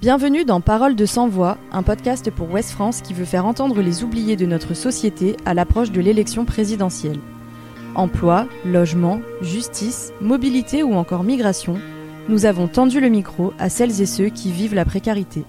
Bienvenue 0.00 0.46
dans 0.46 0.62
Parole 0.62 0.96
de 0.96 1.04
sans 1.04 1.28
voix, 1.28 1.58
un 1.72 1.82
podcast 1.82 2.30
pour 2.30 2.50
Ouest 2.50 2.70
France 2.70 3.02
qui 3.02 3.12
veut 3.12 3.26
faire 3.26 3.44
entendre 3.44 3.82
les 3.82 4.02
oubliés 4.02 4.34
de 4.34 4.46
notre 4.46 4.72
société 4.72 5.36
à 5.44 5.52
l'approche 5.52 5.90
de 5.90 6.00
l'élection 6.00 6.46
présidentielle. 6.46 7.18
Emploi, 7.94 8.46
logement, 8.64 9.20
justice, 9.42 10.14
mobilité 10.22 10.82
ou 10.82 10.94
encore 10.94 11.22
migration, 11.22 11.76
nous 12.30 12.46
avons 12.46 12.66
tendu 12.66 12.98
le 12.98 13.10
micro 13.10 13.52
à 13.58 13.68
celles 13.68 14.00
et 14.00 14.06
ceux 14.06 14.30
qui 14.30 14.50
vivent 14.52 14.74
la 14.74 14.86
précarité. 14.86 15.44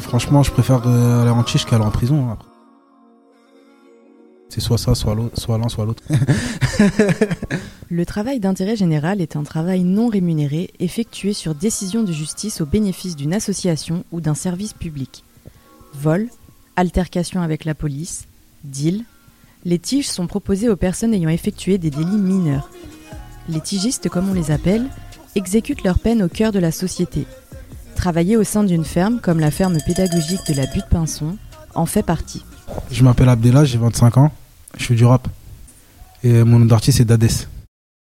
Franchement, 0.00 0.42
je 0.42 0.52
préfère 0.52 0.86
euh, 0.86 1.22
aller 1.22 1.30
en 1.30 1.42
tige 1.42 1.64
qu'aller 1.64 1.84
en 1.84 1.90
prison. 1.90 2.28
hein. 2.30 2.36
C'est 4.50 4.60
soit 4.60 4.78
ça, 4.78 4.94
soit 4.94 5.14
l'un, 5.14 5.68
soit 5.68 5.84
l'autre. 5.84 6.02
Le 7.96 8.04
travail 8.04 8.40
d'intérêt 8.40 8.76
général 8.76 9.22
est 9.22 9.36
un 9.36 9.42
travail 9.42 9.82
non 9.82 10.08
rémunéré 10.08 10.68
effectué 10.80 11.32
sur 11.32 11.54
décision 11.54 12.02
de 12.02 12.12
justice 12.12 12.60
au 12.60 12.66
bénéfice 12.66 13.16
d'une 13.16 13.32
association 13.32 14.04
ou 14.12 14.20
d'un 14.20 14.34
service 14.34 14.74
public. 14.74 15.24
Vol, 15.94 16.28
altercation 16.76 17.40
avec 17.40 17.64
la 17.64 17.74
police, 17.74 18.26
deal, 18.64 19.02
les 19.64 19.78
tiges 19.78 20.10
sont 20.10 20.26
proposées 20.26 20.68
aux 20.68 20.76
personnes 20.76 21.14
ayant 21.14 21.30
effectué 21.30 21.78
des 21.78 21.88
délits 21.88 22.18
mineurs. 22.18 22.68
Les 23.48 23.62
tigistes, 23.62 24.10
comme 24.10 24.28
on 24.28 24.34
les 24.34 24.50
appelle, 24.50 24.84
exécutent 25.34 25.82
leur 25.82 25.98
peine 25.98 26.22
au 26.22 26.28
cœur 26.28 26.52
de 26.52 26.58
la 26.58 26.72
société. 26.72 27.24
Travailler 27.94 28.36
au 28.36 28.44
sein 28.44 28.64
d'une 28.64 28.84
ferme, 28.84 29.20
comme 29.22 29.40
la 29.40 29.50
ferme 29.50 29.78
pédagogique 29.86 30.46
de 30.46 30.52
la 30.52 30.66
butte 30.66 30.90
Pinson, 30.90 31.38
en 31.74 31.86
fait 31.86 32.02
partie. 32.02 32.44
Je 32.90 33.02
m'appelle 33.02 33.30
Abdella, 33.30 33.64
j'ai 33.64 33.78
25 33.78 34.18
ans, 34.18 34.32
je 34.76 34.84
fais 34.84 34.94
du 34.94 35.06
rap. 35.06 35.28
Et 36.22 36.44
mon 36.44 36.58
nom 36.58 36.66
d'artiste 36.66 36.98
c'est 36.98 37.06
Dades. 37.06 37.46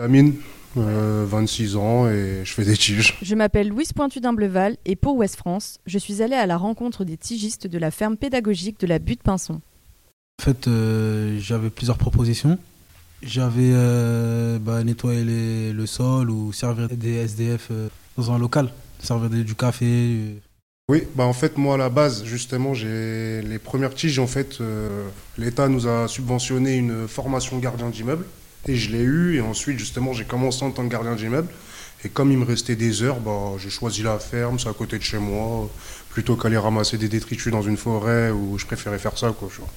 Lamine, 0.00 0.34
euh, 0.78 1.26
26 1.28 1.76
ans 1.76 2.08
et 2.08 2.40
je 2.44 2.52
fais 2.54 2.64
des 2.64 2.74
tiges. 2.76 3.18
Je 3.20 3.34
m'appelle 3.34 3.68
Louise 3.68 3.92
Pointu 3.92 4.18
d'Imbleval 4.20 4.78
et 4.86 4.96
pour 4.96 5.14
Ouest 5.16 5.36
France, 5.36 5.78
je 5.84 5.98
suis 5.98 6.22
allée 6.22 6.36
à 6.36 6.46
la 6.46 6.56
rencontre 6.56 7.04
des 7.04 7.18
tigistes 7.18 7.66
de 7.66 7.76
la 7.78 7.90
ferme 7.90 8.16
pédagogique 8.16 8.80
de 8.80 8.86
la 8.86 8.98
butte 8.98 9.22
Pinson. 9.22 9.60
En 10.40 10.42
fait, 10.42 10.68
euh, 10.68 11.38
j'avais 11.38 11.68
plusieurs 11.68 11.98
propositions. 11.98 12.58
J'avais 13.22 13.72
euh, 13.74 14.58
bah, 14.58 14.82
nettoyer 14.82 15.22
les- 15.22 15.72
le 15.74 15.84
sol 15.84 16.30
ou 16.30 16.50
servir 16.54 16.88
des 16.88 17.16
SDF 17.16 17.68
euh, 17.70 17.88
dans 18.16 18.32
un 18.32 18.38
local, 18.38 18.72
servir 19.00 19.28
des- 19.28 19.44
du 19.44 19.54
café. 19.54 19.84
euh. 19.86 20.34
Oui, 20.88 21.02
bah 21.14 21.24
en 21.26 21.32
fait 21.34 21.56
moi 21.58 21.74
à 21.74 21.76
la 21.76 21.88
base 21.90 22.24
justement 22.24 22.72
j'ai 22.74 23.42
les 23.42 23.58
premières 23.60 23.94
tiges 23.94 24.18
en 24.18 24.26
fait 24.26 24.60
euh, 24.60 25.06
l'État 25.38 25.68
nous 25.68 25.86
a 25.86 26.08
subventionné 26.08 26.76
une 26.78 27.06
formation 27.06 27.58
gardien 27.58 27.90
d'immeuble 27.90 28.24
et 28.66 28.76
je 28.76 28.90
l'ai 28.90 29.02
eu 29.02 29.36
et 29.36 29.40
ensuite 29.40 29.78
justement 29.78 30.12
j'ai 30.12 30.24
commencé 30.24 30.64
en 30.64 30.70
tant 30.70 30.84
que 30.84 30.90
gardien 30.90 31.14
d'immeuble 31.14 31.48
et 32.04 32.08
comme 32.08 32.30
il 32.30 32.38
me 32.38 32.44
restait 32.44 32.76
des 32.76 33.02
heures 33.02 33.20
bah 33.20 33.52
j'ai 33.58 33.70
choisi 33.70 34.02
la 34.02 34.18
ferme 34.18 34.58
c'est 34.58 34.68
à 34.68 34.72
côté 34.72 34.98
de 34.98 35.02
chez 35.02 35.18
moi 35.18 35.68
plutôt 36.10 36.36
qu'aller 36.36 36.58
ramasser 36.58 36.98
des 36.98 37.08
détritus 37.08 37.52
dans 37.52 37.62
une 37.62 37.76
forêt 37.76 38.30
où 38.30 38.58
je 38.58 38.66
préférais 38.66 38.98
faire 38.98 39.16
ça 39.16 39.34
quoi. 39.38 39.48
tu 39.52 39.60
vois. 39.60 39.68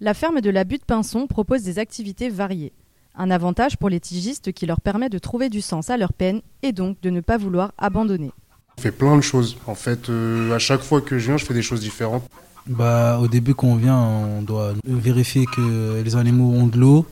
La 0.00 0.12
ferme 0.12 0.40
de 0.40 0.50
la 0.50 0.64
butte 0.64 0.84
Pinson 0.84 1.26
propose 1.26 1.62
des 1.62 1.78
activités 1.78 2.28
variées. 2.28 2.72
Un 3.14 3.30
avantage 3.30 3.78
pour 3.78 3.88
les 3.88 4.00
tigistes 4.00 4.52
qui 4.52 4.66
leur 4.66 4.82
permet 4.82 5.08
de 5.08 5.18
trouver 5.18 5.48
du 5.48 5.62
sens 5.62 5.88
à 5.88 5.96
leur 5.96 6.12
peine 6.12 6.42
et 6.62 6.72
donc 6.72 7.00
de 7.00 7.08
ne 7.08 7.20
pas 7.20 7.38
vouloir 7.38 7.72
abandonner. 7.78 8.30
On 8.76 8.82
fait 8.82 8.92
plein 8.92 9.16
de 9.16 9.22
choses 9.22 9.56
en 9.66 9.74
fait 9.74 10.10
euh, 10.10 10.54
à 10.54 10.58
chaque 10.58 10.82
fois 10.82 11.00
que 11.00 11.18
je 11.18 11.28
viens 11.28 11.38
je 11.38 11.46
fais 11.46 11.54
des 11.54 11.62
choses 11.62 11.80
différentes. 11.80 12.28
Bah, 12.66 13.18
au 13.22 13.28
début, 13.28 13.54
quand 13.54 13.68
on 13.68 13.76
vient, 13.76 13.96
on 13.96 14.42
doit 14.42 14.74
vérifier 14.84 15.46
que 15.46 16.02
les 16.02 16.16
animaux 16.16 16.50
ont 16.52 16.66
de 16.66 16.76
l'eau, 16.76 17.06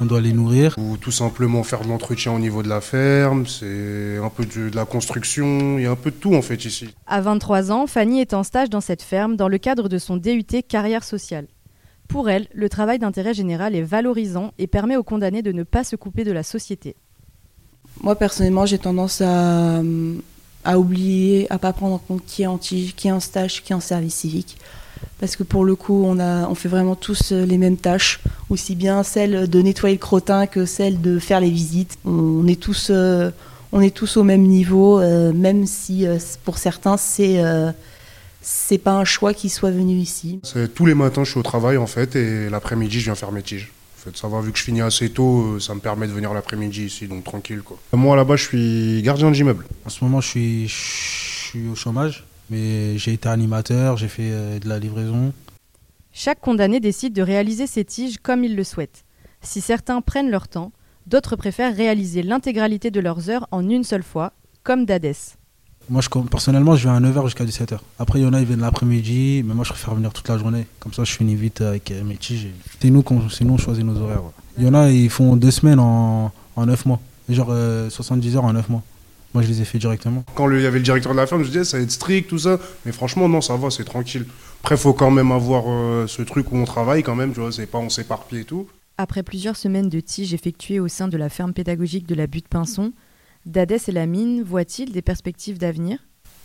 on 0.00 0.06
doit 0.06 0.20
les 0.20 0.32
nourrir. 0.32 0.74
Ou 0.78 0.96
tout 0.96 1.10
simplement 1.10 1.62
faire 1.62 1.82
de 1.82 1.88
l'entretien 1.88 2.32
au 2.32 2.38
niveau 2.38 2.62
de 2.62 2.68
la 2.68 2.80
ferme, 2.80 3.46
c'est 3.46 4.18
un 4.22 4.30
peu 4.30 4.44
de, 4.44 4.70
de 4.70 4.76
la 4.76 4.84
construction, 4.84 5.78
il 5.78 5.84
y 5.84 5.86
a 5.86 5.90
un 5.90 5.96
peu 5.96 6.10
de 6.10 6.16
tout 6.16 6.34
en 6.34 6.42
fait 6.42 6.64
ici. 6.64 6.94
À 7.06 7.20
23 7.20 7.72
ans, 7.72 7.86
Fanny 7.86 8.20
est 8.20 8.34
en 8.34 8.42
stage 8.42 8.70
dans 8.70 8.80
cette 8.80 9.02
ferme 9.02 9.36
dans 9.36 9.48
le 9.48 9.58
cadre 9.58 9.88
de 9.88 9.98
son 9.98 10.16
DUT 10.16 10.44
carrière 10.68 11.04
sociale. 11.04 11.46
Pour 12.08 12.30
elle, 12.30 12.46
le 12.54 12.68
travail 12.68 12.98
d'intérêt 12.98 13.34
général 13.34 13.74
est 13.74 13.82
valorisant 13.82 14.52
et 14.58 14.66
permet 14.66 14.96
aux 14.96 15.02
condamnés 15.02 15.42
de 15.42 15.52
ne 15.52 15.62
pas 15.62 15.84
se 15.84 15.94
couper 15.94 16.24
de 16.24 16.32
la 16.32 16.42
société. 16.42 16.96
Moi, 18.02 18.16
personnellement, 18.16 18.64
j'ai 18.64 18.78
tendance 18.78 19.20
à, 19.20 19.82
à 20.64 20.78
oublier, 20.78 21.46
à 21.50 21.58
pas 21.58 21.72
prendre 21.72 21.94
en 21.94 21.98
compte 21.98 22.24
qui 22.24 22.42
est 22.42 22.46
en 22.46 22.56
tige, 22.56 22.94
qui 22.94 23.08
est 23.08 23.12
en 23.12 23.20
stage, 23.20 23.62
qui 23.62 23.72
est 23.72 23.76
en 23.76 23.80
service 23.80 24.14
civique. 24.14 24.56
Parce 25.20 25.34
que 25.36 25.42
pour 25.42 25.64
le 25.64 25.74
coup, 25.74 26.04
on, 26.04 26.18
a, 26.20 26.48
on 26.48 26.54
fait 26.54 26.68
vraiment 26.68 26.94
tous 26.94 27.32
euh, 27.32 27.44
les 27.44 27.58
mêmes 27.58 27.76
tâches, 27.76 28.20
aussi 28.50 28.76
bien 28.76 29.02
celle 29.02 29.48
de 29.48 29.62
nettoyer 29.62 29.96
le 29.96 30.00
crottin 30.00 30.46
que 30.46 30.64
celle 30.64 31.00
de 31.00 31.18
faire 31.18 31.40
les 31.40 31.50
visites. 31.50 31.98
On 32.04 32.46
est 32.46 32.60
tous, 32.60 32.88
euh, 32.90 33.30
on 33.72 33.80
est 33.80 33.94
tous 33.94 34.16
au 34.16 34.22
même 34.22 34.42
niveau, 34.42 35.00
euh, 35.00 35.32
même 35.32 35.66
si 35.66 36.06
euh, 36.06 36.18
pour 36.44 36.58
certains, 36.58 36.96
c'est 36.96 37.42
euh, 37.44 37.72
c'est 38.40 38.78
pas 38.78 38.92
un 38.92 39.04
choix 39.04 39.34
qu'ils 39.34 39.50
soient 39.50 39.72
venus 39.72 40.00
ici. 40.00 40.40
Tous 40.74 40.86
les 40.86 40.94
matins 40.94 41.24
je 41.24 41.32
suis 41.32 41.40
au 41.40 41.42
travail 41.42 41.76
en 41.76 41.88
fait 41.88 42.14
et 42.14 42.48
l'après-midi 42.48 43.00
je 43.00 43.06
viens 43.06 43.14
faire 43.16 43.32
mes 43.32 43.42
tiges. 43.42 43.72
En 43.98 44.04
fait, 44.04 44.16
ça 44.16 44.28
va 44.28 44.40
vu 44.40 44.52
que 44.52 44.58
je 44.58 44.62
finis 44.62 44.80
assez 44.80 45.10
tôt, 45.10 45.58
ça 45.58 45.74
me 45.74 45.80
permet 45.80 46.06
de 46.06 46.12
venir 46.12 46.32
l'après-midi 46.32 46.84
ici, 46.84 47.08
donc 47.08 47.24
tranquille 47.24 47.62
quoi. 47.62 47.76
Moi 47.92 48.14
là-bas 48.16 48.36
je 48.36 48.44
suis 48.44 49.02
gardien 49.02 49.32
d'immeuble. 49.32 49.66
En 49.84 49.90
ce 49.90 50.04
moment, 50.04 50.20
je 50.20 50.28
suis, 50.28 50.68
je 50.68 51.48
suis 51.48 51.68
au 51.68 51.74
chômage, 51.74 52.24
mais 52.50 52.98
j'ai 52.98 53.12
été 53.14 53.28
animateur, 53.28 53.96
j'ai 53.96 54.08
fait 54.08 54.30
euh, 54.30 54.58
de 54.58 54.68
la 54.68 54.78
livraison. 54.78 55.32
Chaque 56.12 56.40
condamné 56.40 56.80
décide 56.80 57.12
de 57.12 57.22
réaliser 57.22 57.66
ses 57.66 57.84
tiges 57.84 58.18
comme 58.18 58.44
il 58.44 58.56
le 58.56 58.64
souhaite. 58.64 59.04
Si 59.42 59.60
certains 59.60 60.00
prennent 60.00 60.30
leur 60.30 60.48
temps, 60.48 60.72
d'autres 61.06 61.36
préfèrent 61.36 61.74
réaliser 61.74 62.22
l'intégralité 62.22 62.90
de 62.90 63.00
leurs 63.00 63.30
heures 63.30 63.46
en 63.50 63.68
une 63.68 63.84
seule 63.84 64.02
fois, 64.02 64.32
comme 64.64 64.84
Dades. 64.84 65.14
Moi, 65.90 66.02
je, 66.02 66.08
personnellement, 66.28 66.76
je 66.76 66.82
viens 66.88 66.96
à 66.96 67.00
9h 67.00 67.24
jusqu'à 67.24 67.44
17h. 67.44 67.78
Après, 67.98 68.18
il 68.18 68.22
y 68.22 68.26
en 68.26 68.34
a, 68.34 68.40
ils 68.40 68.46
viennent 68.46 68.60
l'après-midi, 68.60 69.42
mais 69.46 69.54
moi, 69.54 69.64
je 69.64 69.70
préfère 69.70 69.94
venir 69.94 70.12
toute 70.12 70.28
la 70.28 70.36
journée. 70.36 70.66
Comme 70.80 70.92
ça, 70.92 71.04
je 71.04 71.12
finis 71.12 71.34
vite 71.34 71.62
avec 71.62 71.90
euh, 71.90 72.04
mes 72.04 72.16
tiges. 72.16 72.48
C'est 72.80 72.90
nous, 72.90 73.02
nous, 73.10 73.54
on 73.54 73.56
choisit 73.56 73.84
nos 73.84 73.96
horaires. 73.96 74.22
ouais. 74.24 74.30
Il 74.58 74.64
y 74.64 74.68
en 74.68 74.74
a, 74.74 74.90
ils 74.90 75.08
font 75.08 75.36
deux 75.36 75.50
semaines 75.50 75.78
en, 75.80 76.30
en 76.56 76.66
9 76.66 76.84
mois. 76.84 77.00
Genre 77.28 77.48
euh, 77.50 77.88
70 77.88 78.36
heures 78.36 78.44
en 78.44 78.52
9 78.52 78.68
mois. 78.68 78.82
Moi, 79.34 79.42
je 79.42 79.48
les 79.48 79.60
ai 79.60 79.64
fait 79.64 79.78
directement. 79.78 80.24
Quand 80.34 80.46
le- 80.46 80.58
il 80.58 80.62
y 80.62 80.66
avait 80.66 80.78
le 80.78 80.84
directeur 80.84 81.12
de 81.12 81.16
la 81.18 81.26
ferme, 81.26 81.42
je 81.42 81.48
disais 81.48 81.64
ça 81.64 81.76
va 81.76 81.82
être 81.82 81.90
strict 81.90 82.28
tout 82.30 82.38
ça, 82.38 82.58
mais 82.86 82.92
franchement 82.92 83.28
non 83.28 83.40
ça 83.40 83.56
va, 83.56 83.70
c'est 83.70 83.84
tranquille. 83.84 84.24
Après 84.62 84.76
faut 84.76 84.94
quand 84.94 85.10
même 85.10 85.30
avoir 85.32 85.64
euh, 85.68 86.06
ce 86.06 86.22
truc 86.22 86.50
où 86.52 86.56
on 86.56 86.64
travaille 86.64 87.02
quand 87.02 87.14
même, 87.14 87.32
tu 87.34 87.40
vois, 87.40 87.52
c'est 87.52 87.66
pas 87.66 87.78
on 87.78 87.90
s'éparpille 87.90 88.40
et 88.40 88.44
tout. 88.44 88.66
Après 88.96 89.22
plusieurs 89.22 89.56
semaines 89.56 89.88
de 89.90 90.00
tiges 90.00 90.32
effectuées 90.34 90.80
au 90.80 90.88
sein 90.88 91.08
de 91.08 91.16
la 91.16 91.28
ferme 91.28 91.52
pédagogique 91.52 92.06
de 92.06 92.14
la 92.14 92.26
butte 92.26 92.48
Pinson, 92.48 92.92
Dades 93.46 93.78
et 93.86 93.92
Lamine 93.92 94.42
voient-ils 94.42 94.90
des 94.92 95.02
perspectives 95.02 95.58
d'avenir? 95.58 95.98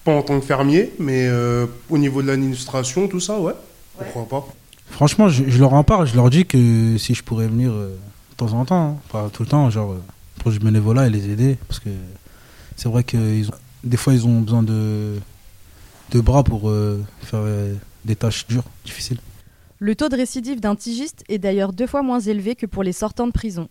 Pas 0.03 0.13
en 0.13 0.21
tant 0.21 0.39
que 0.39 0.45
fermier, 0.45 0.91
mais 0.99 1.25
euh, 1.27 1.65
au 1.89 1.97
niveau 1.97 2.21
de 2.21 2.27
l'administration, 2.27 3.07
tout 3.07 3.21
ça, 3.21 3.39
ouais. 3.39 3.53
Pourquoi 3.97 4.27
pas 4.27 4.47
Franchement, 4.91 5.29
je, 5.29 5.45
je 5.47 5.57
leur 5.59 5.73
en 5.73 5.83
parle. 5.85 6.05
Je 6.07 6.15
leur 6.15 6.29
dis 6.29 6.45
que 6.45 6.97
si 6.97 7.15
je 7.15 7.23
pourrais 7.23 7.47
venir 7.47 7.71
euh, 7.71 7.95
de 8.31 8.35
temps 8.35 8.51
en 8.53 8.65
temps, 8.65 8.97
hein, 8.99 9.01
pas 9.11 9.29
tout 9.31 9.43
le 9.43 9.49
temps, 9.49 9.69
genre 9.69 9.93
euh, 9.93 10.01
pour 10.39 10.51
du 10.51 10.59
bénévolat 10.59 11.07
et 11.07 11.09
les 11.09 11.29
aider. 11.29 11.57
Parce 11.67 11.79
que 11.79 11.89
c'est 12.75 12.89
vrai 12.89 13.03
que 13.03 13.17
ils 13.17 13.49
ont- 13.49 13.53
des 13.83 13.97
fois, 13.97 14.13
ils 14.13 14.25
ont 14.25 14.41
besoin 14.41 14.63
de, 14.63 15.15
de 16.11 16.19
bras 16.21 16.43
pour 16.43 16.69
euh, 16.69 17.03
faire 17.21 17.39
euh, 17.43 17.73
des 18.05 18.15
tâches 18.15 18.47
dures, 18.47 18.63
difficiles. 18.85 19.19
Le 19.79 19.95
taux 19.95 20.07
de 20.09 20.15
récidive 20.15 20.61
d'un 20.61 20.75
tigiste 20.75 21.23
est 21.27 21.37
d'ailleurs 21.39 21.73
deux 21.73 21.87
fois 21.87 22.01
moins 22.03 22.19
élevé 22.21 22.55
que 22.55 22.65
pour 22.65 22.83
les 22.83 22.93
sortants 22.93 23.27
de 23.27 23.33
prison. 23.33 23.67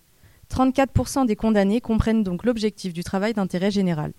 34% 0.55 1.27
des 1.27 1.37
condamnés 1.37 1.81
comprennent 1.81 2.23
donc 2.23 2.45
l'objectif 2.45 2.93
du 2.93 3.03
travail 3.03 3.33
d'intérêt 3.33 3.71
général. 3.71 4.13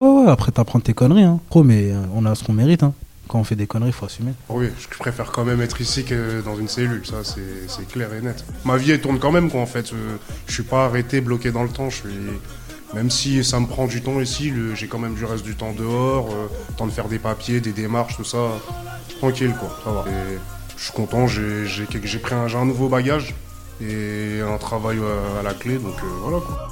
Ouais, 0.00 0.28
après, 0.28 0.52
t'apprends 0.52 0.78
tes 0.80 0.94
conneries. 0.94 1.24
Hein. 1.24 1.40
Pro, 1.48 1.64
mais 1.64 1.90
euh, 1.92 2.00
on 2.14 2.24
a 2.26 2.34
ce 2.36 2.44
qu'on 2.44 2.52
mérite. 2.52 2.82
Hein. 2.84 2.94
Quand 3.28 3.40
on 3.40 3.44
fait 3.44 3.56
des 3.56 3.66
conneries, 3.66 3.90
il 3.90 3.94
faut 3.94 4.06
assumer. 4.06 4.32
Oui, 4.48 4.66
je 4.78 4.88
préfère 4.98 5.32
quand 5.32 5.44
même 5.44 5.60
être 5.62 5.80
ici 5.80 6.04
que 6.04 6.42
dans 6.42 6.56
une 6.56 6.68
cellule, 6.68 7.06
ça 7.06 7.22
c'est 7.24 7.88
clair 7.88 8.12
et 8.12 8.20
net. 8.20 8.44
Ma 8.64 8.76
vie 8.76 8.90
elle 8.90 9.00
tourne 9.00 9.18
quand 9.18 9.30
même 9.32 9.48
quoi 9.50 9.60
en 9.62 9.66
fait, 9.66 9.92
je 10.46 10.52
suis 10.52 10.64
pas 10.64 10.84
arrêté, 10.86 11.20
bloqué 11.20 11.50
dans 11.50 11.62
le 11.62 11.68
temps, 11.70 11.88
je 11.88 11.96
suis... 11.96 12.08
Même 12.94 13.10
si 13.10 13.42
ça 13.42 13.58
me 13.58 13.66
prend 13.66 13.86
du 13.86 14.02
temps 14.02 14.20
ici, 14.20 14.52
j'ai 14.74 14.86
quand 14.86 14.98
même 14.98 15.14
du 15.14 15.24
reste 15.24 15.44
du 15.44 15.54
temps 15.54 15.72
dehors, 15.72 16.28
euh, 16.30 16.48
temps 16.76 16.86
de 16.86 16.90
faire 16.90 17.08
des 17.08 17.18
papiers, 17.18 17.60
des 17.60 17.72
démarches, 17.72 18.16
tout 18.16 18.24
ça, 18.24 18.48
tranquille 19.18 19.54
quoi, 19.58 19.70
ça 19.82 19.90
va. 19.90 20.04
Je 20.76 20.84
suis 20.84 20.92
content, 20.92 21.26
j'ai 21.26 22.18
pris 22.18 22.34
un 22.34 22.64
nouveau 22.64 22.88
bagage 22.88 23.34
et 23.80 24.40
un 24.40 24.58
travail 24.58 24.98
euh, 24.98 25.40
à 25.40 25.42
la 25.42 25.54
clé, 25.54 25.78
donc 25.78 25.94
euh, 26.02 26.06
voilà 26.22 26.38
quoi. 26.38 26.68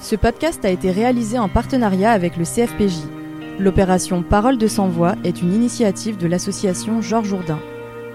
Ce 0.00 0.16
podcast 0.16 0.64
a 0.64 0.70
été 0.70 0.90
réalisé 0.90 1.38
en 1.38 1.48
partenariat 1.48 2.12
avec 2.12 2.36
le 2.36 2.44
CFPJ. 2.44 2.96
L'opération 3.58 4.22
Parole 4.22 4.58
de 4.58 4.66
sans 4.66 4.88
voix 4.88 5.14
est 5.22 5.42
une 5.42 5.52
initiative 5.52 6.16
de 6.16 6.26
l'association 6.26 7.02
Georges 7.02 7.28
Jourdain. 7.28 7.60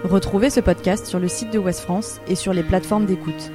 Retrouvez 0.04 0.50
ce 0.50 0.60
podcast 0.60 1.06
sur 1.06 1.18
le 1.18 1.28
site 1.28 1.52
de 1.52 1.58
Ouest 1.58 1.80
France 1.80 2.20
et 2.26 2.34
sur 2.34 2.52
les 2.52 2.62
plateformes 2.62 3.06
d'écoute. 3.06 3.50